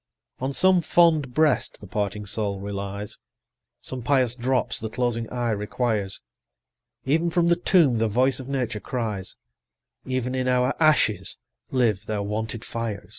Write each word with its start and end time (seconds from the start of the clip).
On 0.39 0.51
some 0.51 0.81
fond 0.81 1.31
breast 1.31 1.79
the 1.79 1.85
parting 1.85 2.25
soul 2.25 2.59
relies, 2.59 3.19
Some 3.81 4.01
pious 4.01 4.33
drops 4.33 4.79
the 4.79 4.89
closing 4.89 5.29
eye 5.29 5.51
requires; 5.51 6.21
90 7.05 7.13
Even 7.13 7.29
from 7.29 7.47
the 7.49 7.55
tomb 7.55 7.99
the 7.99 8.07
voice 8.07 8.39
of 8.39 8.49
Nature 8.49 8.79
cries, 8.79 9.35
Even 10.03 10.33
in 10.33 10.47
our 10.47 10.73
ashes 10.79 11.37
live 11.69 12.07
their 12.07 12.23
wonted 12.23 12.65
fires. 12.65 13.09